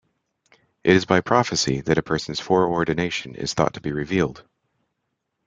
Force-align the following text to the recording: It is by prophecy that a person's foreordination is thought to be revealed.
It 0.83 0.95
is 0.95 1.05
by 1.05 1.21
prophecy 1.21 1.81
that 1.81 1.99
a 1.99 2.01
person's 2.01 2.39
foreordination 2.39 3.35
is 3.35 3.53
thought 3.53 3.75
to 3.75 3.81
be 3.81 3.91
revealed. 3.91 4.43